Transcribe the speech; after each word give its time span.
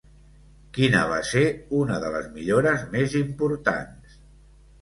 Quina 0.77 1.01
va 1.11 1.19
ser 1.31 1.43
una 1.81 1.99
de 2.05 2.11
les 2.15 2.27
millores 2.39 2.89
més 2.97 3.17
importants? 3.23 4.21